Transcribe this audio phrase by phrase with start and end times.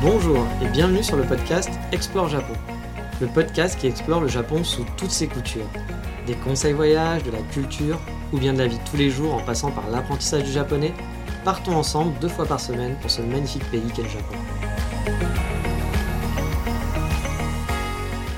[0.00, 2.52] Bonjour et bienvenue sur le podcast Explore Japon.
[3.20, 5.68] Le podcast qui explore le Japon sous toutes ses coutures.
[6.24, 7.98] Des conseils voyages, de la culture
[8.32, 10.94] ou bien de la vie tous les jours en passant par l'apprentissage du japonais,
[11.44, 14.36] partons ensemble deux fois par semaine pour ce magnifique pays qu'est le Japon.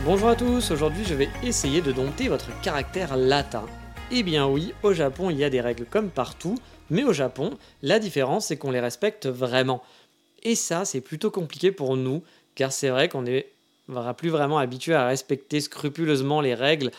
[0.06, 3.66] Bonjour à tous, aujourd'hui je vais essayer de dompter votre caractère latin.
[4.10, 6.56] Eh bien oui, au Japon il y a des règles comme partout,
[6.88, 9.82] mais au Japon, la différence c'est qu'on les respecte vraiment.
[10.42, 12.22] Et ça c'est plutôt compliqué pour nous,
[12.54, 13.52] car c'est vrai qu'on est
[14.16, 16.90] plus vraiment habitué à respecter scrupuleusement les règles,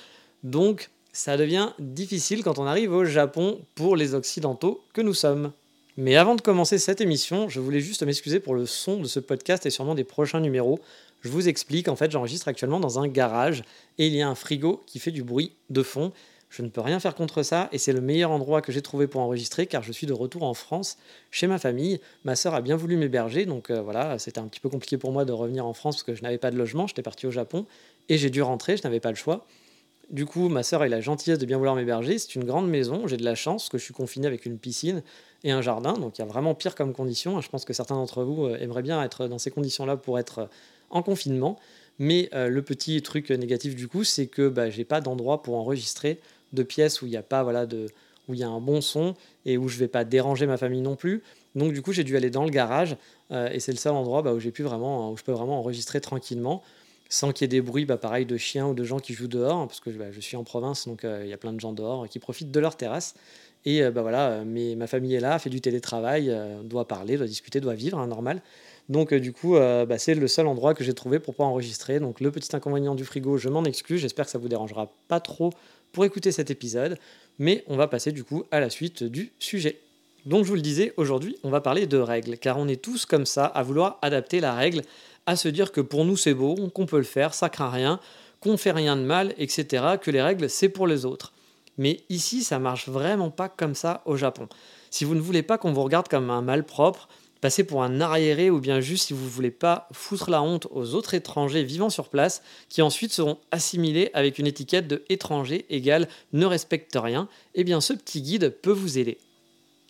[0.43, 5.51] donc ça devient difficile quand on arrive au Japon pour les Occidentaux que nous sommes.
[5.97, 9.19] Mais avant de commencer cette émission, je voulais juste m'excuser pour le son de ce
[9.19, 10.79] podcast et sûrement des prochains numéros.
[11.19, 13.63] Je vous explique, en fait, j'enregistre actuellement dans un garage
[13.97, 16.13] et il y a un frigo qui fait du bruit de fond.
[16.51, 19.07] Je ne peux rien faire contre ça et c'est le meilleur endroit que j'ai trouvé
[19.07, 20.97] pour enregistrer car je suis de retour en France
[21.31, 22.01] chez ma famille.
[22.25, 25.13] Ma sœur a bien voulu m'héberger donc euh, voilà, c'était un petit peu compliqué pour
[25.13, 27.31] moi de revenir en France parce que je n'avais pas de logement, j'étais parti au
[27.31, 27.65] Japon
[28.09, 29.45] et j'ai dû rentrer, je n'avais pas le choix.
[30.09, 32.17] Du coup, ma sœur a la gentillesse de bien vouloir m'héberger.
[32.17, 35.03] C'est une grande maison, j'ai de la chance que je suis confiné avec une piscine
[35.45, 37.39] et un jardin, donc il y a vraiment pire comme condition.
[37.39, 40.39] Je pense que certains d'entre vous euh, aimeraient bien être dans ces conditions-là pour être
[40.39, 40.45] euh,
[40.89, 41.57] en confinement.
[41.99, 46.19] Mais le petit truc négatif du coup, c'est que bah, j'ai pas d'endroit pour enregistrer
[46.53, 47.87] de pièces où il n'y a pas voilà de
[48.27, 50.81] où il y a un bon son et où je vais pas déranger ma famille
[50.81, 51.23] non plus.
[51.55, 52.95] Donc du coup, j'ai dû aller dans le garage
[53.31, 55.99] et c'est le seul endroit bah, où j'ai pu vraiment où je peux vraiment enregistrer
[55.99, 56.61] tranquillement
[57.11, 59.27] sans qu'il y ait des bruits, bah, pareil, de chiens ou de gens qui jouent
[59.27, 61.51] dehors, hein, parce que bah, je suis en province, donc euh, il y a plein
[61.51, 63.15] de gens dehors qui profitent de leur terrasse.
[63.65, 67.17] Et euh, bah, voilà, euh, mais ma famille est là, fait du télétravail, doit parler,
[67.17, 68.41] doit discuter, doit vivre, hein, normal.
[68.87, 71.99] Donc du coup, bah, c'est le seul endroit que j'ai trouvé pour pouvoir enregistrer.
[71.99, 75.19] Donc le petit inconvénient du frigo, je m'en excuse, j'espère que ça vous dérangera pas
[75.19, 75.51] trop
[75.91, 76.97] pour écouter cet épisode.
[77.39, 79.79] Mais on va passer du coup à la suite du sujet.
[80.25, 83.05] Donc je vous le disais, aujourd'hui on va parler de règles, car on est tous
[83.05, 84.83] comme ça à vouloir adapter la règle
[85.25, 87.99] à se dire que pour nous c'est beau, qu'on peut le faire, ça craint rien,
[88.39, 91.33] qu'on fait rien de mal, etc., que les règles c'est pour les autres.
[91.77, 94.47] Mais ici, ça marche vraiment pas comme ça au Japon.
[94.89, 97.07] Si vous ne voulez pas qu'on vous regarde comme un malpropre,
[97.41, 100.67] passez pour un arriéré ou bien juste si vous ne voulez pas foutre la honte
[100.71, 105.65] aux autres étrangers vivant sur place qui ensuite seront assimilés avec une étiquette de étranger
[105.69, 109.17] égale ne respecte rien, eh bien ce petit guide peut vous aider.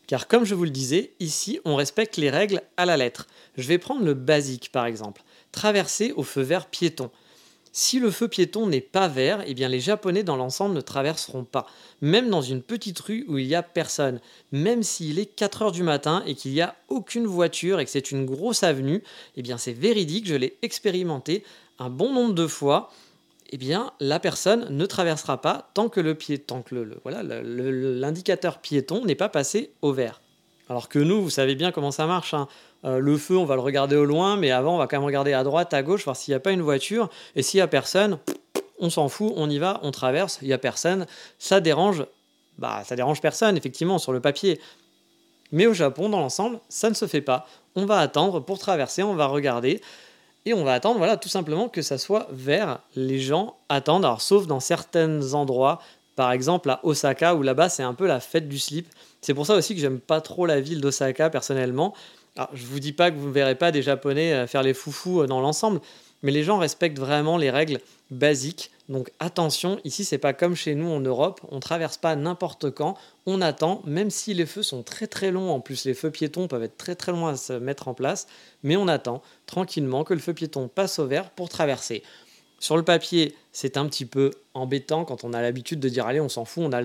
[0.07, 3.27] Car comme je vous le disais, ici on respecte les règles à la lettre.
[3.57, 5.23] Je vais prendre le basique par exemple.
[5.51, 7.11] Traverser au feu vert piéton.
[7.73, 11.45] Si le feu piéton n'est pas vert, eh bien les Japonais dans l'ensemble ne traverseront
[11.45, 11.67] pas,
[12.01, 14.19] même dans une petite rue où il n'y a personne,
[14.51, 17.91] même s'il est 4 heures du matin et qu'il n'y a aucune voiture et que
[17.91, 19.03] c'est une grosse avenue,
[19.37, 21.45] eh bien c'est véridique, je l'ai expérimenté
[21.79, 22.91] un bon nombre de fois.
[23.53, 28.59] Eh bien, la personne ne traversera pas tant que le piéton, que le, voilà, l'indicateur
[28.59, 30.21] piéton n'est pas passé au vert.
[30.69, 32.33] Alors que nous, vous savez bien comment ça marche.
[32.33, 32.47] Hein.
[32.83, 35.05] Euh, le feu, on va le regarder au loin, mais avant, on va quand même
[35.05, 37.09] regarder à droite, à gauche, voir s'il n'y a pas une voiture.
[37.35, 38.17] Et s'il n'y a personne,
[38.79, 41.05] on s'en fout, on y va, on traverse, il n'y a personne.
[41.37, 42.05] Ça dérange,
[42.57, 44.59] bah, ça dérange personne, effectivement, sur le papier.
[45.51, 47.45] Mais au Japon, dans l'ensemble, ça ne se fait pas.
[47.75, 49.81] On va attendre pour traverser, on va regarder.
[50.45, 52.79] Et on va attendre, voilà, tout simplement que ça soit vert.
[52.95, 55.79] Les gens attendent, alors sauf dans certains endroits,
[56.15, 58.87] par exemple à Osaka, où là-bas c'est un peu la fête du slip.
[59.21, 61.93] C'est pour ça aussi que j'aime pas trop la ville d'Osaka personnellement.
[62.37, 64.73] Alors, je vous dis pas que vous ne verrez pas des Japonais euh, faire les
[64.73, 65.81] foufous euh, dans l'ensemble,
[66.23, 68.71] mais les gens respectent vraiment les règles basiques.
[68.89, 72.97] Donc attention, ici c'est pas comme chez nous en Europe, on traverse pas n'importe quand,
[73.25, 76.47] on attend, même si les feux sont très très longs, en plus les feux piétons
[76.47, 78.27] peuvent être très très loin à se mettre en place,
[78.63, 82.03] mais on attend tranquillement que le feu piéton passe au vert pour traverser.
[82.59, 86.19] Sur le papier, c'est un petit peu embêtant quand on a l'habitude de dire allez,
[86.19, 86.83] on s'en fout, on, a,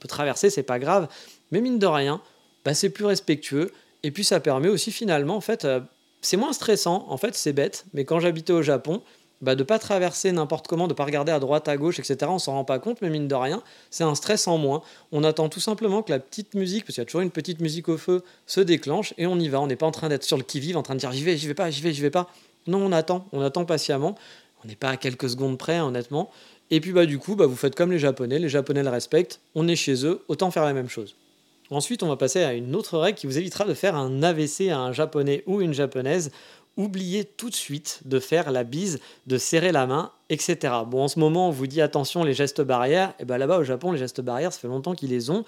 [0.00, 1.08] peut traverser, c'est pas grave,
[1.52, 2.20] mais mine de rien,
[2.64, 5.80] bah, c'est plus respectueux et puis ça permet aussi finalement, en fait, euh,
[6.20, 9.02] c'est moins stressant, en fait c'est bête, mais quand j'habitais au Japon,
[9.40, 12.16] bah, de pas traverser n'importe comment, de ne pas regarder à droite, à gauche, etc.
[12.28, 14.82] On s'en rend pas compte, mais mine de rien, c'est un stress en moins.
[15.12, 17.60] On attend tout simplement que la petite musique, parce qu'il y a toujours une petite
[17.60, 19.60] musique au feu, se déclenche et on y va.
[19.60, 21.38] On n'est pas en train d'être sur le qui-vive, en train de dire j'y vais,
[21.38, 22.28] j'y vais pas, j'y vais, j'y vais pas.
[22.66, 24.14] Non, on attend, on attend patiemment.
[24.62, 26.30] On n'est pas à quelques secondes près, honnêtement.
[26.70, 29.40] Et puis bah du coup, bah, vous faites comme les Japonais, les Japonais le respectent,
[29.54, 31.16] on est chez eux, autant faire la même chose.
[31.70, 34.70] Ensuite, on va passer à une autre règle qui vous évitera de faire un AVC
[34.70, 36.32] à un japonais ou une japonaise.
[36.76, 40.74] Oubliez tout de suite de faire la bise, de serrer la main, etc.
[40.86, 43.14] Bon, en ce moment, on vous dit attention les gestes barrières.
[43.20, 45.44] Et bien là-bas au Japon, les gestes barrières, ça fait longtemps qu'ils les ont.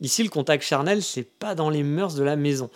[0.00, 2.70] Ici, le contact charnel, c'est pas dans les mœurs de la maison.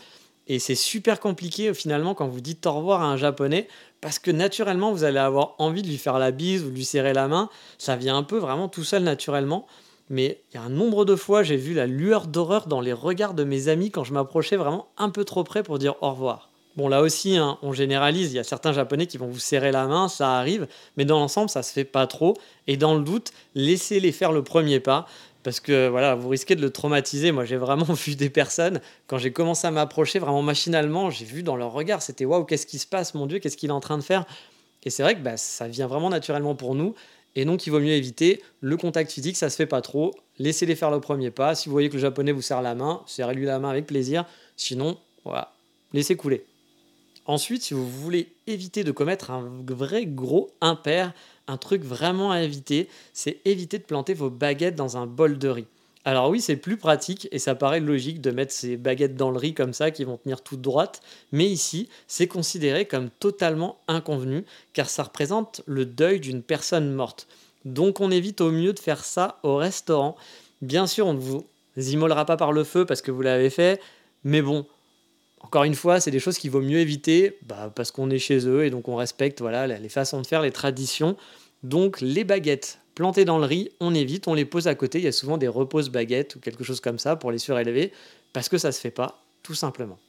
[0.48, 3.68] Et c'est super compliqué finalement quand vous dites au revoir à un japonais
[4.00, 6.86] parce que naturellement vous allez avoir envie de lui faire la bise ou de lui
[6.86, 7.50] serrer la main.
[7.76, 9.66] Ça vient un peu vraiment tout seul naturellement.
[10.10, 12.92] Mais il y a un nombre de fois, j'ai vu la lueur d'horreur dans les
[12.92, 16.10] regards de mes amis quand je m'approchais vraiment un peu trop près pour dire au
[16.10, 16.50] revoir.
[16.76, 19.72] Bon, là aussi, hein, on généralise, il y a certains japonais qui vont vous serrer
[19.72, 22.34] la main, ça arrive, mais dans l'ensemble, ça se fait pas trop.
[22.68, 25.06] Et dans le doute, laissez-les faire le premier pas
[25.42, 27.32] parce que voilà, vous risquez de le traumatiser.
[27.32, 31.42] Moi, j'ai vraiment vu des personnes, quand j'ai commencé à m'approcher, vraiment machinalement, j'ai vu
[31.42, 33.80] dans leur regard, c'était waouh, qu'est-ce qui se passe, mon Dieu, qu'est-ce qu'il est en
[33.80, 34.24] train de faire?
[34.84, 36.94] Et c'est vrai que bah, ça vient vraiment naturellement pour nous.
[37.34, 40.14] Et donc, il vaut mieux éviter le contact physique, ça se fait pas trop.
[40.38, 41.54] Laissez-les faire le premier pas.
[41.54, 44.24] Si vous voyez que le japonais vous serre la main, serrez-lui la main avec plaisir.
[44.56, 45.52] Sinon, voilà,
[45.92, 46.44] laissez couler.
[47.26, 51.12] Ensuite, si vous voulez éviter de commettre un vrai gros impair,
[51.46, 55.48] un truc vraiment à éviter, c'est éviter de planter vos baguettes dans un bol de
[55.48, 55.66] riz.
[56.08, 59.36] Alors oui, c'est plus pratique et ça paraît logique de mettre ces baguettes dans le
[59.36, 61.02] riz comme ça qui vont tenir toute droite,
[61.32, 67.28] mais ici, c'est considéré comme totalement inconvenu car ça représente le deuil d'une personne morte.
[67.66, 70.16] Donc on évite au mieux de faire ça au restaurant.
[70.62, 71.46] Bien sûr, on ne vous
[71.76, 73.78] immolera pas par le feu parce que vous l'avez fait,
[74.24, 74.64] mais bon,
[75.40, 78.48] encore une fois, c'est des choses qu'il vaut mieux éviter bah, parce qu'on est chez
[78.48, 81.18] eux et donc on respecte voilà, les façons de faire, les traditions.
[81.62, 84.98] Donc les baguettes plantées dans le riz, on évite, on les pose à côté.
[84.98, 87.92] Il y a souvent des reposes baguettes ou quelque chose comme ça pour les surélever
[88.32, 90.00] parce que ça ne se fait pas, tout simplement.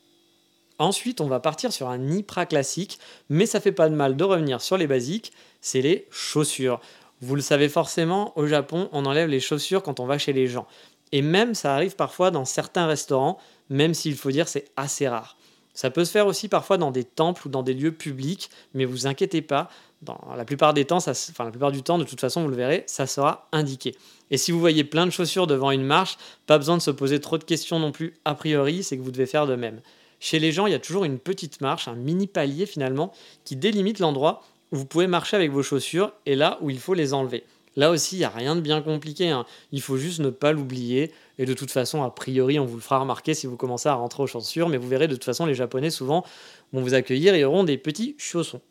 [0.79, 2.97] Ensuite, on va partir sur un Ipra classique,
[3.29, 6.81] mais ça fait pas de mal de revenir sur les basiques, c'est les chaussures.
[7.21, 10.47] Vous le savez forcément, au Japon, on enlève les chaussures quand on va chez les
[10.47, 10.65] gens.
[11.11, 13.37] Et même ça arrive parfois dans certains restaurants,
[13.69, 15.37] même s'il faut dire c'est assez rare.
[15.75, 18.85] Ça peut se faire aussi parfois dans des temples ou dans des lieux publics, mais
[18.85, 19.69] vous inquiétez pas,
[20.01, 22.55] dans la plupart des temps, enfin la plupart du temps, de toute façon, vous le
[22.55, 23.95] verrez, ça sera indiqué.
[24.31, 27.19] Et si vous voyez plein de chaussures devant une marche, pas besoin de se poser
[27.19, 28.15] trop de questions non plus.
[28.25, 29.81] A priori, c'est que vous devez faire de même.
[30.19, 33.11] Chez les gens, il y a toujours une petite marche, un mini palier finalement,
[33.45, 36.93] qui délimite l'endroit où vous pouvez marcher avec vos chaussures et là où il faut
[36.93, 37.43] les enlever.
[37.75, 39.29] Là aussi, il n'y a rien de bien compliqué.
[39.29, 39.45] Hein.
[39.71, 41.11] Il faut juste ne pas l'oublier.
[41.37, 43.93] Et de toute façon, a priori, on vous le fera remarquer si vous commencez à
[43.93, 44.67] rentrer aux chaussures.
[44.69, 46.25] Mais vous verrez, de toute façon, les Japonais, souvent,
[46.73, 48.61] vont vous accueillir et auront des petits chaussons.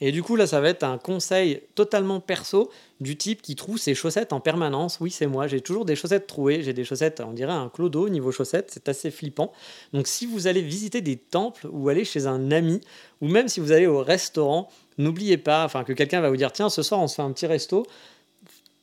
[0.00, 2.70] Et du coup, là, ça va être un conseil totalement perso
[3.00, 4.98] du type qui trouve ses chaussettes en permanence.
[5.00, 6.62] Oui, c'est moi, j'ai toujours des chaussettes trouées.
[6.62, 9.52] J'ai des chaussettes, on dirait un clodo niveau chaussettes, c'est assez flippant.
[9.92, 12.80] Donc, si vous allez visiter des temples ou aller chez un ami,
[13.20, 16.52] ou même si vous allez au restaurant, n'oubliez pas, enfin, que quelqu'un va vous dire
[16.52, 17.84] tiens, ce soir, on se fait un petit resto.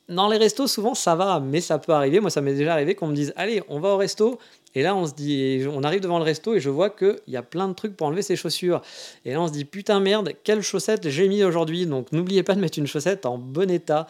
[0.09, 2.19] Dans les restos, souvent, ça va, mais ça peut arriver.
[2.19, 4.39] Moi, ça m'est déjà arrivé qu'on me dise allez, on va au resto.
[4.77, 7.35] Et là, on se dit, on arrive devant le resto et je vois qu'il y
[7.35, 8.83] a plein de trucs pour enlever ses chaussures.
[9.25, 11.87] Et là, on se dit, putain merde, quelle chaussette j'ai mis aujourd'hui.
[11.87, 14.05] Donc n'oubliez pas de mettre une chaussette en bon état,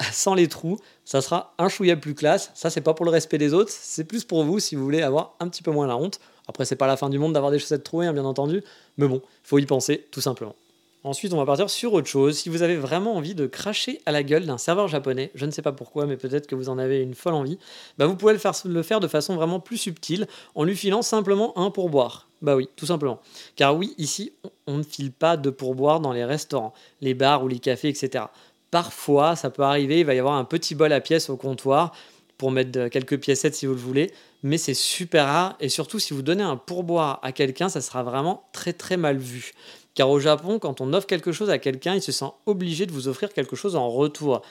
[0.12, 0.76] sans les trous.
[1.04, 2.50] Ça sera un chouïa plus classe.
[2.54, 5.02] Ça, c'est pas pour le respect des autres, c'est plus pour vous si vous voulez
[5.02, 6.18] avoir un petit peu moins la honte.
[6.48, 8.64] Après, c'est pas la fin du monde d'avoir des chaussettes trouées, hein, bien entendu.
[8.96, 10.56] Mais bon, faut y penser, tout simplement.
[11.04, 12.36] Ensuite, on va partir sur autre chose.
[12.36, 15.52] Si vous avez vraiment envie de cracher à la gueule d'un serveur japonais, je ne
[15.52, 17.58] sais pas pourquoi, mais peut-être que vous en avez une folle envie,
[17.98, 21.70] bah vous pouvez le faire, de façon vraiment plus subtile en lui filant simplement un
[21.70, 22.28] pourboire.
[22.42, 23.20] Bah oui, tout simplement.
[23.54, 24.32] Car oui, ici,
[24.66, 28.24] on ne file pas de pourboire dans les restaurants, les bars ou les cafés, etc.
[28.72, 31.92] Parfois, ça peut arriver, il va y avoir un petit bol à pièces au comptoir
[32.38, 34.12] pour mettre quelques piécettes si vous le voulez,
[34.44, 38.04] mais c'est super rare et surtout si vous donnez un pourboire à quelqu'un, ça sera
[38.04, 39.52] vraiment très très mal vu.
[39.98, 42.92] Car au Japon, quand on offre quelque chose à quelqu'un, il se sent obligé de
[42.92, 44.42] vous offrir quelque chose en retour.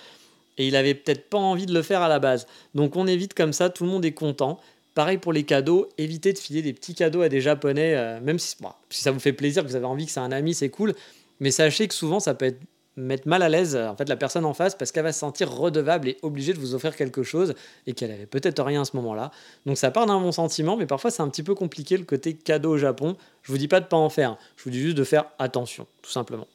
[0.57, 2.47] Et il avait peut-être pas envie de le faire à la base.
[2.75, 4.59] Donc on évite comme ça, tout le monde est content.
[4.93, 8.39] Pareil pour les cadeaux, évitez de filer des petits cadeaux à des Japonais, euh, même
[8.39, 8.57] si
[8.89, 10.93] ça vous fait plaisir, que vous avez envie que c'est un ami, c'est cool.
[11.39, 12.59] Mais sachez que souvent ça peut être
[12.97, 15.51] mettre mal à l'aise en fait la personne en face parce qu'elle va se sentir
[15.51, 17.53] redevable et obligée de vous offrir quelque chose
[17.85, 19.31] et qu'elle avait peut-être rien à ce moment-là.
[19.65, 22.33] Donc ça part d'un bon sentiment, mais parfois c'est un petit peu compliqué le côté
[22.33, 23.15] cadeau au Japon.
[23.43, 25.87] Je vous dis pas de pas en faire, je vous dis juste de faire attention,
[26.01, 26.47] tout simplement.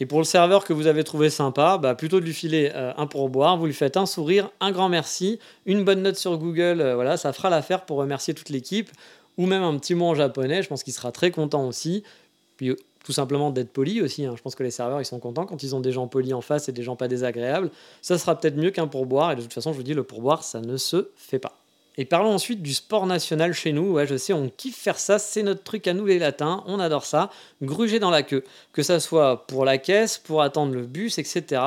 [0.00, 2.92] Et pour le serveur que vous avez trouvé sympa, bah plutôt de lui filer euh,
[2.96, 6.80] un pourboire, vous lui faites un sourire, un grand merci, une bonne note sur Google,
[6.80, 8.90] euh, voilà, ça fera l'affaire pour remercier toute l'équipe,
[9.36, 12.02] ou même un petit mot en japonais, je pense qu'il sera très content aussi.
[13.04, 14.24] Tout simplement d'être poli aussi.
[14.24, 14.34] Hein.
[14.36, 16.40] Je pense que les serveurs, ils sont contents quand ils ont des gens polis en
[16.40, 17.70] face et des gens pas désagréables.
[18.02, 19.32] Ça sera peut-être mieux qu'un pourboire.
[19.32, 21.58] Et de toute façon, je vous dis, le pourboire, ça ne se fait pas.
[21.96, 23.92] Et parlons ensuite du sport national chez nous.
[23.92, 25.18] Ouais, je sais, on kiffe faire ça.
[25.18, 26.64] C'est notre truc à nous les latins.
[26.66, 27.30] On adore ça.
[27.62, 28.42] Gruger dans la queue.
[28.72, 31.60] Que ça soit pour la caisse, pour attendre le bus, etc.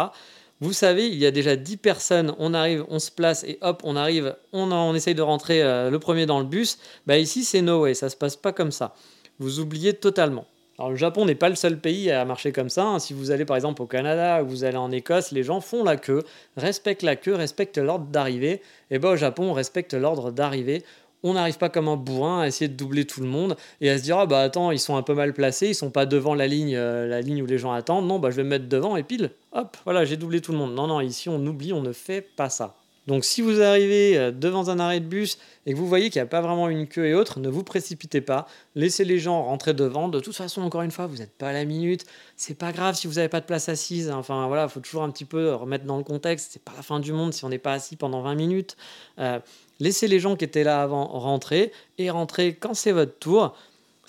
[0.60, 3.82] Vous savez, il y a déjà 10 personnes, on arrive, on se place et hop,
[3.84, 6.80] on arrive, on, essaye de rentrer euh, le premier dans le bus.
[7.06, 8.96] Bah ici, c'est no way, ça se passe pas comme ça.
[9.38, 10.48] Vous oubliez totalement.
[10.80, 12.86] Alors le Japon n'est pas le seul pays à marcher comme ça.
[12.86, 13.00] Hein.
[13.00, 15.84] Si vous allez par exemple au Canada ou vous allez en Écosse, les gens font
[15.84, 16.24] la queue,
[16.56, 18.62] respectent la queue, respectent l'ordre d'arrivée.
[18.92, 20.84] Et bien au Japon, on respecte l'ordre d'arrivée.
[21.24, 23.98] On n'arrive pas comme un bourrin à essayer de doubler tout le monde et à
[23.98, 26.36] se dire ah bah attends ils sont un peu mal placés, ils sont pas devant
[26.36, 28.08] la ligne, euh, la ligne où les gens attendent.
[28.08, 30.60] Non bah je vais me mettre devant et pile hop voilà j'ai doublé tout le
[30.60, 30.76] monde.
[30.76, 32.76] Non non ici on oublie, on ne fait pas ça.
[33.08, 36.20] Donc si vous arrivez euh, devant un arrêt de bus et que vous voyez qu'il
[36.20, 39.44] n'y a pas vraiment une queue et autre, ne vous précipitez pas, laissez les gens
[39.44, 40.10] rentrer devant.
[40.10, 42.06] De toute façon, encore une fois, vous n'êtes pas à la minute.
[42.36, 44.12] C'est pas grave si vous n'avez pas de place assise.
[44.12, 46.52] Enfin voilà, il faut toujours un petit peu remettre dans le contexte.
[46.52, 48.76] C'est pas la fin du monde si on n'est pas assis pendant 20 minutes.
[49.20, 49.40] Euh,
[49.80, 53.56] laissez les gens qui étaient là avant rentrer et rentrer quand c'est votre tour.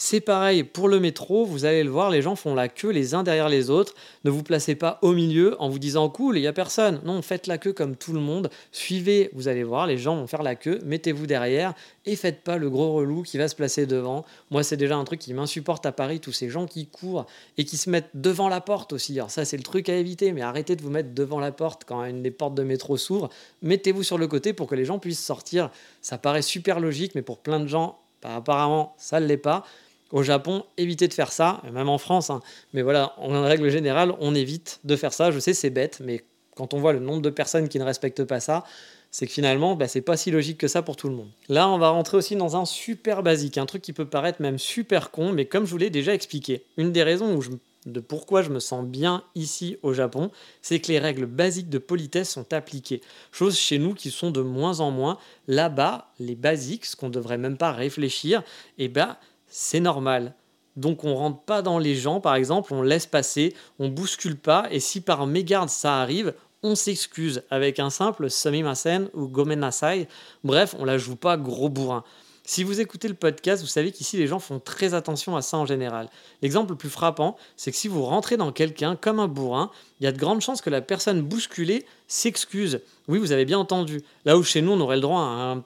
[0.01, 3.17] C'est pareil pour le métro, vous allez le voir, les gens font la queue les
[3.17, 3.97] uns derrière les autres.
[4.23, 7.01] Ne vous placez pas au milieu en vous disant cool, il n'y a personne.
[7.05, 8.49] Non, faites la queue comme tout le monde.
[8.71, 11.75] Suivez, vous allez voir, les gens vont faire la queue, mettez-vous derrière
[12.07, 14.25] et faites pas le gros relou qui va se placer devant.
[14.53, 17.27] Moi, c'est déjà un truc qui m'insupporte à Paris, tous ces gens qui courent
[17.57, 19.19] et qui se mettent devant la porte aussi.
[19.19, 21.83] Alors ça, c'est le truc à éviter, mais arrêtez de vous mettre devant la porte
[21.85, 23.31] quand une des portes de métro s'ouvre.
[23.63, 25.73] Mettez-vous sur le côté pour que les gens puissent sortir.
[26.03, 29.65] Ça paraît super logique, mais pour plein de gens, bah, apparemment, ça ne l'est pas.
[30.11, 32.31] Au Japon, évitez de faire ça, même en France.
[32.31, 32.41] Hein.
[32.73, 35.31] Mais voilà, en règle générale, on évite de faire ça.
[35.31, 36.25] Je sais, c'est bête, mais
[36.57, 38.65] quand on voit le nombre de personnes qui ne respectent pas ça,
[39.11, 41.31] c'est que finalement, bah, c'est pas si logique que ça pour tout le monde.
[41.49, 44.59] Là, on va rentrer aussi dans un super basique, un truc qui peut paraître même
[44.59, 47.39] super con, mais comme je vous l'ai déjà expliqué, une des raisons
[47.87, 51.79] de pourquoi je me sens bien ici au Japon, c'est que les règles basiques de
[51.79, 53.01] politesse sont appliquées.
[53.33, 55.19] Chose chez nous qui sont de moins en moins.
[55.47, 58.41] Là-bas, les basiques, ce qu'on devrait même pas réfléchir,
[58.79, 59.17] et eh ben,
[59.49, 60.35] c'est normal.
[60.77, 64.69] Donc on rentre pas dans les gens, par exemple, on laisse passer, on bouscule pas,
[64.71, 70.09] et si par mégarde ça arrive, on s'excuse avec un simple sumimasen ou gomenasai.
[70.45, 72.05] Bref, on la joue pas gros bourrin.
[72.45, 75.59] Si vous écoutez le podcast, vous savez qu'ici les gens font très attention à ça
[75.59, 76.09] en général.
[76.41, 80.05] L'exemple le plus frappant, c'est que si vous rentrez dans quelqu'un comme un bourrin, il
[80.05, 82.81] y a de grandes chances que la personne bousculée s'excuse.
[83.07, 84.01] Oui, vous avez bien entendu.
[84.25, 85.65] Là où chez nous on aurait le droit à un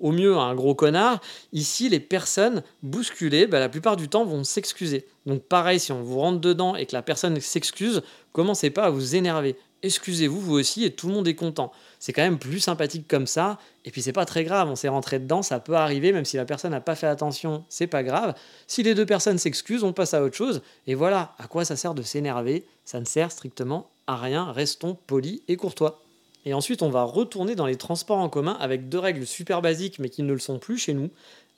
[0.00, 1.20] au mieux un gros connard.
[1.52, 5.06] Ici, les personnes bousculées, bah, la plupart du temps, vont s'excuser.
[5.26, 8.90] Donc pareil, si on vous rentre dedans et que la personne s'excuse, commencez pas à
[8.90, 9.56] vous énerver.
[9.82, 11.70] Excusez-vous vous aussi et tout le monde est content.
[11.98, 13.58] C'est quand même plus sympathique comme ça.
[13.84, 16.38] Et puis c'est pas très grave, on s'est rentré dedans, ça peut arriver, même si
[16.38, 18.34] la personne n'a pas fait attention, c'est pas grave.
[18.66, 20.62] Si les deux personnes s'excusent, on passe à autre chose.
[20.86, 24.52] Et voilà, à quoi ça sert de s'énerver Ça ne sert strictement à rien.
[24.52, 26.03] Restons polis et courtois.
[26.44, 29.98] Et ensuite, on va retourner dans les transports en commun avec deux règles super basiques,
[29.98, 31.10] mais qui ne le sont plus chez nous.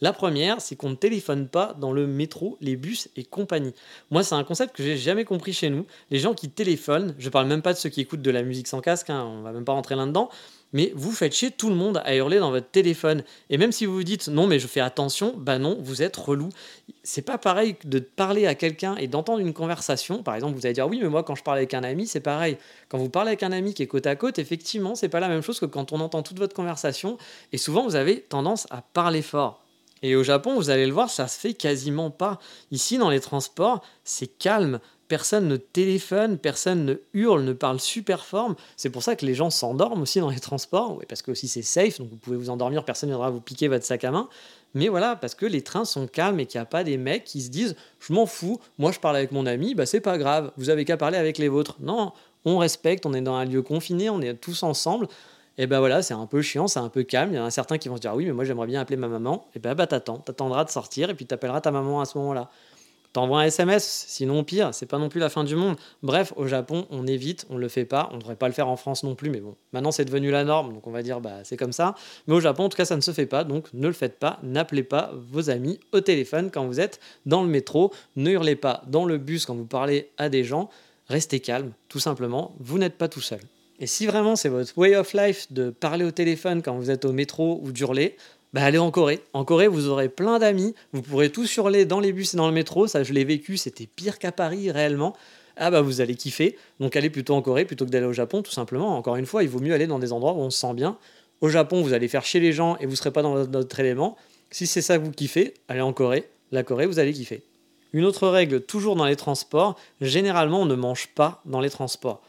[0.02, 3.72] La première, c'est qu'on ne téléphone pas dans le métro, les bus et compagnie.
[4.10, 5.86] Moi, c'est un concept que j'ai jamais compris chez nous.
[6.10, 8.68] Les gens qui téléphonent, je parle même pas de ceux qui écoutent de la musique
[8.68, 10.28] sans casque, hein, on va même pas rentrer là-dedans,
[10.76, 13.24] mais vous faites chier tout le monde à hurler dans votre téléphone.
[13.48, 16.14] Et même si vous vous dites non, mais je fais attention, bah non, vous êtes
[16.18, 16.50] relou.
[17.02, 20.22] C'est pas pareil de parler à quelqu'un et d'entendre une conversation.
[20.22, 22.20] Par exemple, vous allez dire oui, mais moi, quand je parle avec un ami, c'est
[22.20, 22.58] pareil.
[22.90, 25.28] Quand vous parlez avec un ami qui est côte à côte, effectivement, c'est pas la
[25.28, 27.16] même chose que quand on entend toute votre conversation.
[27.52, 29.64] Et souvent, vous avez tendance à parler fort.
[30.02, 32.38] Et au Japon, vous allez le voir, ça se fait quasiment pas.
[32.70, 38.24] Ici, dans les transports, c'est calme personne ne téléphone, personne ne hurle, ne parle super
[38.24, 38.54] fort.
[38.76, 41.62] C'est pour ça que les gens s'endorment aussi dans les transports, parce que aussi c'est
[41.62, 44.28] safe, donc vous pouvez vous endormir, personne ne viendra vous piquer votre sac à main.
[44.74, 47.24] Mais voilà, parce que les trains sont calmes et qu'il n'y a pas des mecs
[47.24, 50.18] qui se disent Je m'en fous, moi je parle avec mon ami, bah c'est pas
[50.18, 51.76] grave, vous avez qu'à parler avec les vôtres.
[51.80, 52.12] Non,
[52.44, 55.08] on respecte, on est dans un lieu confiné, on est tous ensemble.
[55.58, 57.32] Et ben voilà, c'est un peu chiant, c'est un peu calme.
[57.32, 58.96] Il y en a certains qui vont se dire Oui, mais moi j'aimerais bien appeler
[58.96, 59.46] ma maman.
[59.54, 62.50] Et ben bah t'attends, t'attendras de sortir et puis t'appelleras ta maman à ce moment-là.
[63.16, 65.76] T'envoies un SMS, sinon pire, c'est pas non plus la fin du monde.
[66.02, 68.76] Bref, au Japon, on évite, on le fait pas, on devrait pas le faire en
[68.76, 71.36] France non plus, mais bon, maintenant c'est devenu la norme, donc on va dire bah
[71.42, 71.94] c'est comme ça.
[72.26, 74.18] Mais au Japon, en tout cas, ça ne se fait pas, donc ne le faites
[74.18, 78.54] pas, n'appelez pas vos amis au téléphone quand vous êtes dans le métro, ne hurlez
[78.54, 80.68] pas dans le bus quand vous parlez à des gens,
[81.08, 83.40] restez calme, tout simplement, vous n'êtes pas tout seul.
[83.78, 87.06] Et si vraiment c'est votre way of life de parler au téléphone quand vous êtes
[87.06, 88.16] au métro ou d'hurler,
[88.52, 89.22] bah, allez en Corée.
[89.32, 92.46] En Corée, vous aurez plein d'amis, vous pourrez tous hurler dans les bus et dans
[92.46, 95.14] le métro, ça je l'ai vécu, c'était pire qu'à Paris réellement.
[95.56, 98.42] Ah bah vous allez kiffer, donc allez plutôt en Corée plutôt que d'aller au Japon,
[98.42, 98.96] tout simplement.
[98.96, 100.98] Encore une fois, il vaut mieux aller dans des endroits où on se sent bien.
[101.40, 104.16] Au Japon, vous allez faire chier les gens et vous serez pas dans notre élément.
[104.50, 106.28] Si c'est ça que vous kiffez, allez en Corée.
[106.52, 107.42] La Corée, vous allez kiffer.
[107.92, 112.22] Une autre règle, toujours dans les transports, généralement on ne mange pas dans les transports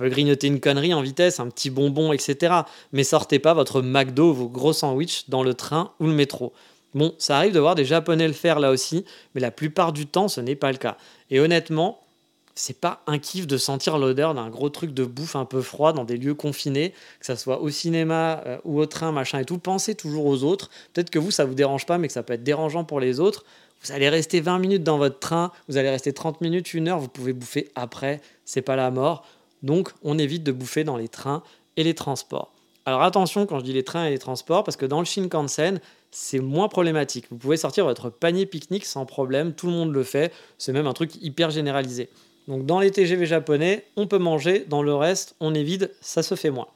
[0.00, 2.54] peut grignoter une connerie en vitesse, un petit bonbon, etc.
[2.92, 6.54] Mais sortez pas votre McDo, vos gros sandwichs dans le train ou le métro.
[6.94, 9.04] Bon, ça arrive de voir des Japonais le faire là aussi,
[9.34, 10.96] mais la plupart du temps, ce n'est pas le cas.
[11.30, 12.00] Et honnêtement,
[12.54, 15.92] c'est pas un kiff de sentir l'odeur d'un gros truc de bouffe un peu froid
[15.92, 19.44] dans des lieux confinés, que ça soit au cinéma euh, ou au train, machin et
[19.44, 19.58] tout.
[19.58, 20.70] Pensez toujours aux autres.
[20.94, 23.20] Peut-être que vous, ça vous dérange pas, mais que ça peut être dérangeant pour les
[23.20, 23.44] autres.
[23.82, 26.98] Vous allez rester 20 minutes dans votre train, vous allez rester 30 minutes, une heure,
[26.98, 29.26] vous pouvez bouffer après, c'est pas la mort.
[29.62, 31.42] Donc on évite de bouffer dans les trains
[31.76, 32.52] et les transports.
[32.86, 35.80] Alors attention quand je dis les trains et les transports, parce que dans le Shinkansen,
[36.10, 37.26] c'est moins problématique.
[37.30, 40.86] Vous pouvez sortir votre panier pique-nique sans problème, tout le monde le fait, c'est même
[40.86, 42.08] un truc hyper généralisé.
[42.48, 46.34] Donc dans les TGV japonais, on peut manger, dans le reste, on évite, ça se
[46.34, 46.68] fait moins.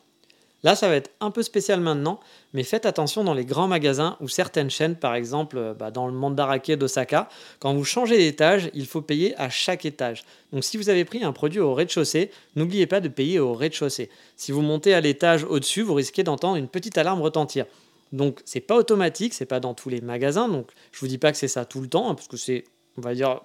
[0.64, 2.18] Là, ça va être un peu spécial maintenant,
[2.54, 6.06] mais faites attention dans les grands magasins ou certaines chaînes, par exemple euh, bah, dans
[6.06, 7.28] le Mandarake d'Osaka,
[7.58, 10.24] quand vous changez d'étage, il faut payer à chaque étage.
[10.52, 14.08] Donc si vous avez pris un produit au rez-de-chaussée, n'oubliez pas de payer au rez-de-chaussée.
[14.36, 17.66] Si vous montez à l'étage au-dessus, vous risquez d'entendre une petite alarme retentir.
[18.12, 21.30] Donc c'est pas automatique, c'est pas dans tous les magasins, donc je vous dis pas
[21.30, 22.64] que c'est ça tout le temps, hein, parce que c'est,
[22.96, 23.42] on va dire,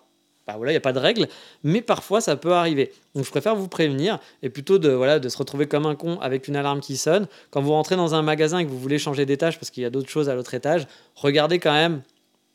[0.58, 1.28] bah il n'y a pas de règle,
[1.64, 2.92] mais parfois ça peut arriver.
[3.16, 6.20] Donc je préfère vous prévenir et plutôt de, voilà, de se retrouver comme un con
[6.22, 7.28] avec une alarme qui sonne.
[7.52, 9.86] Quand vous rentrez dans un magasin et que vous voulez changer d'étage parce qu'il y
[9.86, 12.02] a d'autres choses à l'autre étage, regardez quand même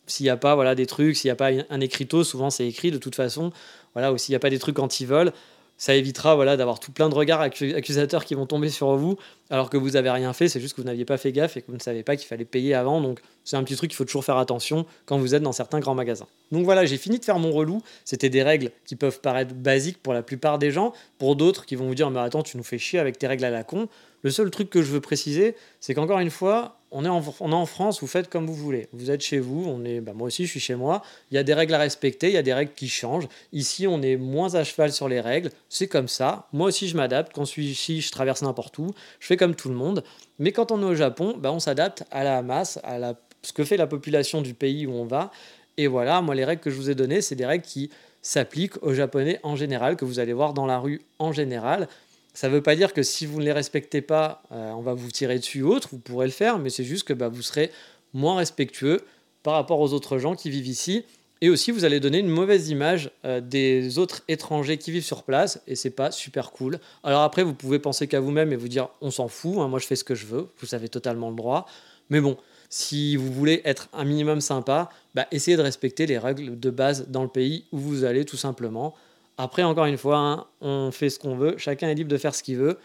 [0.07, 2.67] s'il n'y a pas voilà, des trucs, s'il n'y a pas un écriteau, souvent c'est
[2.67, 3.53] écrit de toute façon,
[3.95, 5.33] voilà, ou s'il n'y a pas des trucs anti-vol
[5.76, 9.16] ça évitera voilà, d'avoir tout plein de regards accusateurs qui vont tomber sur vous
[9.50, 11.62] alors que vous n'avez rien fait, c'est juste que vous n'aviez pas fait gaffe et
[11.62, 13.00] que vous ne savez pas qu'il fallait payer avant.
[13.00, 15.81] Donc c'est un petit truc qu'il faut toujours faire attention quand vous êtes dans certains
[15.81, 16.26] grands magasins.
[16.50, 17.83] Donc voilà, j'ai fini de faire mon relou.
[18.04, 21.76] C'était des règles qui peuvent paraître basiques pour la plupart des gens, pour d'autres qui
[21.76, 23.88] vont vous dire mais attends, tu nous fais chier avec tes règles à la con.
[24.23, 28.01] Le seul truc que je veux préciser, c'est qu'encore une fois, on est, en, France,
[28.01, 28.87] vous faites comme vous voulez.
[28.93, 31.03] Vous êtes chez vous, bah moi aussi je suis chez moi.
[31.31, 33.27] Il y a des règles à respecter, il y a des règles qui changent.
[33.53, 35.51] Ici, on est moins à cheval sur les règles.
[35.69, 36.47] C'est comme ça.
[36.53, 37.33] Moi aussi, je m'adapte.
[37.35, 38.95] Quand je suis ici, je traverse n'importe où.
[39.19, 40.05] Je fais comme tout le monde.
[40.39, 43.53] Mais quand on est au Japon, bah, on s'adapte à la masse, à la, ce
[43.53, 45.33] que fait la population du pays où on va.
[45.77, 47.91] Et voilà, moi, les règles que je vous ai données, c'est des règles qui
[48.23, 51.89] s'appliquent aux Japonais en général, que vous allez voir dans la rue en général.
[52.35, 54.93] Ça ne veut pas dire que si vous ne les respectez pas, euh, on va
[54.93, 57.43] vous tirer dessus ou autre, vous pourrez le faire, mais c'est juste que bah, vous
[57.43, 57.71] serez
[58.12, 59.03] moins respectueux
[59.45, 61.05] par rapport aux autres gens qui vivent ici.
[61.41, 65.23] Et aussi, vous allez donner une mauvaise image euh, des autres étrangers qui vivent sur
[65.23, 66.80] place, et c'est pas super cool.
[67.04, 69.78] Alors après, vous pouvez penser qu'à vous-même et vous dire on s'en fout, hein, moi
[69.78, 71.67] je fais ce que je veux, vous avez totalement le droit.
[72.11, 72.37] Mais bon,
[72.69, 77.06] si vous voulez être un minimum sympa, bah, essayez de respecter les règles de base
[77.08, 78.95] dans le pays où vous allez tout simplement.
[79.36, 82.34] Après, encore une fois, hein, on fait ce qu'on veut, chacun est libre de faire
[82.34, 82.78] ce qu'il veut.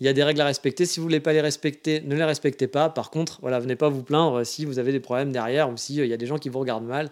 [0.00, 0.84] Il y a des règles à respecter.
[0.84, 2.90] Si vous ne voulez pas les respecter, ne les respectez pas.
[2.90, 6.00] Par contre, voilà, venez pas vous plaindre si vous avez des problèmes derrière ou s'il
[6.00, 7.10] euh, y a des gens qui vous regardent mal.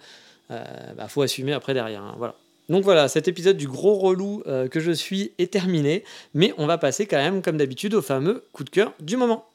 [0.50, 0.64] Il euh,
[0.96, 2.02] bah, faut assumer après derrière.
[2.02, 2.34] Hein, voilà.
[2.68, 6.04] Donc voilà, cet épisode du gros relou euh, que je suis est terminé.
[6.34, 9.46] Mais on va passer quand même, comme d'habitude, au fameux coup de cœur du moment.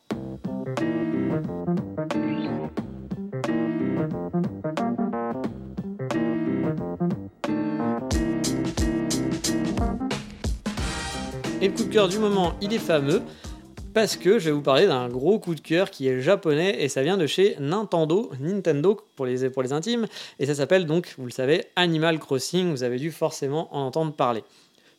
[11.89, 13.23] Cœur du moment, il est fameux
[13.95, 16.88] parce que je vais vous parler d'un gros coup de cœur qui est japonais et
[16.88, 20.06] ça vient de chez Nintendo, Nintendo pour les, pour les intimes,
[20.38, 24.13] et ça s'appelle donc, vous le savez, Animal Crossing, vous avez dû forcément en entendre
[24.13, 24.43] parler.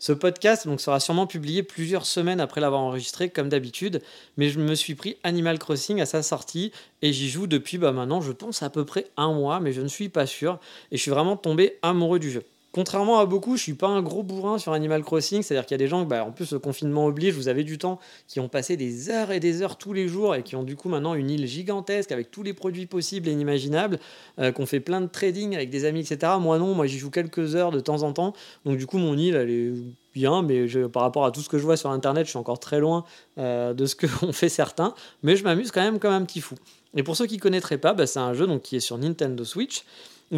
[0.00, 4.03] Ce podcast sera sûrement publié plusieurs semaines après l'avoir enregistré, comme d'habitude,
[4.37, 6.72] mais je me suis pris Animal Crossing à sa sortie
[7.03, 9.81] et j'y joue depuis bah, maintenant, je pense, à peu près un mois, mais je
[9.81, 10.59] ne suis pas sûr,
[10.90, 12.42] et je suis vraiment tombé amoureux du jeu.
[12.72, 15.80] Contrairement à beaucoup, je suis pas un gros bourrin sur Animal Crossing, c'est-à-dire qu'il y
[15.80, 18.48] a des gens, bah, en plus le confinement oblige, vous avez du temps, qui ont
[18.48, 21.14] passé des heures et des heures tous les jours et qui ont du coup maintenant
[21.14, 23.98] une île gigantesque avec tous les produits possibles et inimaginables,
[24.38, 26.35] euh, qu'on fait plein de trading avec des amis, etc.
[26.40, 29.16] Moi non, moi j'y joue quelques heures de temps en temps, donc du coup mon
[29.16, 29.72] île elle est
[30.14, 32.61] bien, mais par rapport à tout ce que je vois sur internet, je suis encore
[32.61, 33.04] très loin
[33.38, 36.40] euh, de ce que ont fait certains, mais je m'amuse quand même comme un petit
[36.40, 36.54] fou.
[36.94, 39.44] Et pour ceux qui connaîtraient pas, bah, c'est un jeu donc, qui est sur Nintendo
[39.44, 39.85] Switch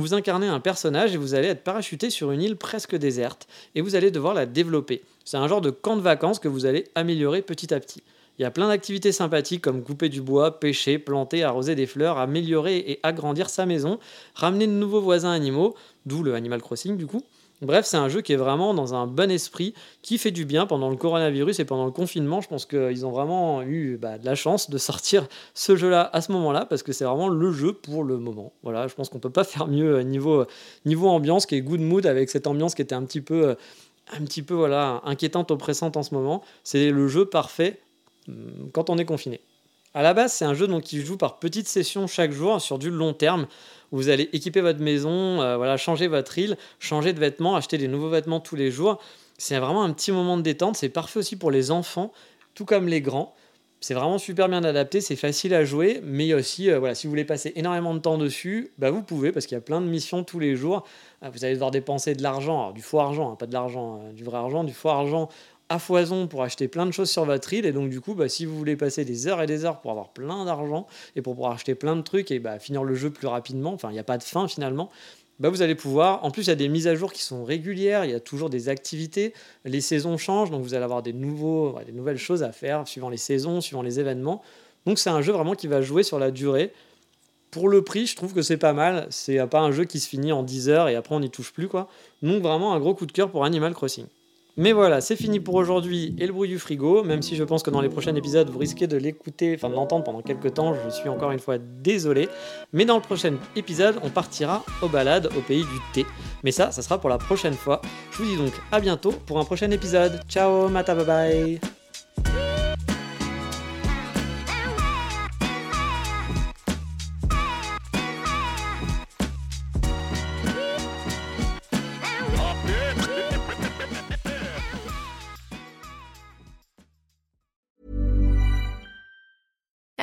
[0.00, 3.81] vous incarnez un personnage et vous allez être parachuté sur une île presque déserte et
[3.81, 5.02] vous allez devoir la développer.
[5.24, 8.02] C'est un genre de camp de vacances que vous allez améliorer petit à petit.
[8.38, 12.18] Il y a plein d'activités sympathiques comme couper du bois, pêcher, planter, arroser des fleurs,
[12.18, 13.98] améliorer et agrandir sa maison,
[14.35, 15.74] ramener de nouveaux voisins animaux,
[16.07, 17.22] d'où le Animal Crossing du coup,
[17.62, 19.72] Bref, c'est un jeu qui est vraiment dans un bon esprit,
[20.03, 22.40] qui fait du bien pendant le coronavirus et pendant le confinement.
[22.40, 26.20] Je pense qu'ils ont vraiment eu bah, de la chance de sortir ce jeu-là à
[26.22, 28.53] ce moment-là, parce que c'est vraiment le jeu pour le moment.
[28.64, 30.44] Voilà, je pense qu'on peut pas faire mieux euh, niveau,
[30.87, 33.55] niveau ambiance, qui est good mood, avec cette ambiance qui était un petit peu, euh,
[34.12, 36.42] un petit peu voilà, inquiétante, oppressante en ce moment.
[36.64, 37.79] C'est le jeu parfait
[38.27, 39.40] hum, quand on est confiné.
[39.94, 42.78] À la base, c'est un jeu donc, qui joue par petites sessions chaque jour sur
[42.78, 43.46] du long terme
[43.92, 47.88] vous allez équiper votre maison, euh, voilà, changer votre île, changer de vêtements, acheter des
[47.88, 48.98] nouveaux vêtements tous les jours.
[49.38, 50.76] C'est vraiment un petit moment de détente.
[50.76, 52.11] C'est parfait aussi pour les enfants,
[52.55, 53.35] tout comme les grands.
[53.83, 57.11] C'est vraiment super bien adapté, c'est facile à jouer, mais aussi, euh, voilà, si vous
[57.11, 59.87] voulez passer énormément de temps dessus, bah vous pouvez, parce qu'il y a plein de
[59.87, 60.85] missions tous les jours.
[61.24, 64.12] Euh, vous allez devoir dépenser de l'argent, du faux argent, hein, pas de l'argent, euh,
[64.12, 65.28] du vrai argent, du faux argent
[65.73, 67.65] à foison pour acheter plein de choses sur votre île.
[67.65, 69.91] Et donc, du coup, bah, si vous voulez passer des heures et des heures pour
[69.91, 73.11] avoir plein d'argent et pour pouvoir acheter plein de trucs et bah, finir le jeu
[73.11, 74.91] plus rapidement, enfin, il n'y a pas de fin finalement,
[75.41, 76.25] bah, vous allez pouvoir.
[76.25, 78.21] En plus, il y a des mises à jour qui sont régulières, il y a
[78.21, 79.33] toujours des activités,
[79.65, 83.09] les saisons changent, donc vous allez avoir des, nouveaux, des nouvelles choses à faire suivant
[83.09, 84.43] les saisons, suivant les événements.
[84.85, 86.73] Donc, c'est un jeu vraiment qui va jouer sur la durée.
[87.51, 89.07] Pour le prix, je trouve que c'est pas mal.
[89.09, 91.53] C'est pas un jeu qui se finit en 10 heures et après on n'y touche
[91.53, 91.69] plus.
[91.69, 91.89] quoi.
[92.21, 94.07] Donc, vraiment un gros coup de cœur pour Animal Crossing.
[94.57, 97.62] Mais voilà, c'est fini pour aujourd'hui et le bruit du frigo, même si je pense
[97.62, 100.75] que dans les prochains épisodes, vous risquez de l'écouter, enfin de l'entendre pendant quelques temps,
[100.75, 102.29] je suis encore une fois désolé.
[102.73, 106.07] Mais dans le prochain épisode, on partira aux balades au pays du thé.
[106.45, 107.81] Mais ça, ça sera pour la prochaine fois.
[108.11, 110.21] Je vous dis donc à bientôt pour un prochain épisode.
[110.29, 111.72] Ciao, mata bye bye